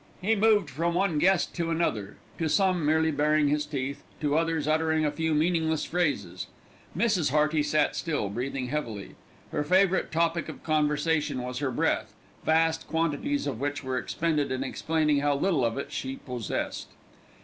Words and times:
He 0.19 0.35
moved 0.35 0.67
from 0.71 0.95
one 0.95 1.19
guest 1.19 1.53
to 1.53 1.69
another, 1.69 2.17
to 2.39 2.49
some 2.49 2.83
merely 2.83 3.11
baring 3.11 3.49
his 3.49 3.67
teeth, 3.67 4.01
to 4.19 4.35
others 4.35 4.67
uttering 4.67 5.05
a 5.05 5.11
few 5.11 5.35
meaningless 5.35 5.85
phrases. 5.85 6.47
Mrs. 6.97 7.29
Hearty 7.29 7.61
sat 7.61 7.95
still, 7.95 8.27
breathing 8.27 8.69
heavily. 8.69 9.13
Her 9.51 9.63
favourite 9.63 10.11
topic 10.11 10.49
of 10.49 10.63
conversation 10.63 11.43
was 11.43 11.59
her 11.59 11.69
breath, 11.69 12.15
vast 12.43 12.87
quantities 12.87 13.45
of 13.45 13.59
which 13.59 13.83
were 13.83 13.99
expended 13.99 14.51
in 14.51 14.63
explaining 14.63 15.19
how 15.19 15.35
little 15.35 15.63
of 15.63 15.77
it 15.77 15.91
she 15.91 16.15
possessed. 16.15 16.87